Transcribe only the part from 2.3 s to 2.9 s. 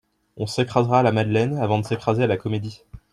Comédie.